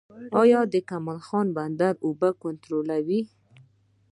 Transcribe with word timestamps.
آیا 0.41 0.61
د 0.73 0.75
کمال 0.89 1.19
خان 1.27 1.47
بند 1.57 1.81
اوبه 2.05 2.29
کنټرولوي؟ 2.43 3.21